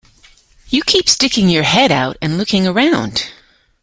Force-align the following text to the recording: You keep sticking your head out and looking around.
You 0.69 0.81
keep 0.81 1.07
sticking 1.07 1.47
your 1.47 1.61
head 1.61 1.91
out 1.91 2.17
and 2.23 2.39
looking 2.39 2.65
around. 2.65 3.31